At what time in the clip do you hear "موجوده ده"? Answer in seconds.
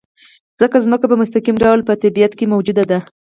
2.53-2.99